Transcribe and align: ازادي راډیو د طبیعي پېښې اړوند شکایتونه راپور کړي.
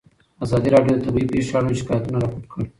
ازادي 0.43 0.69
راډیو 0.75 0.93
د 0.97 1.01
طبیعي 1.05 1.29
پېښې 1.33 1.51
اړوند 1.57 1.79
شکایتونه 1.81 2.17
راپور 2.23 2.43
کړي. 2.51 2.65